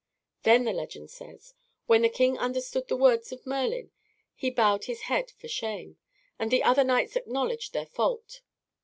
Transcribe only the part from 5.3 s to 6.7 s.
for shame," and the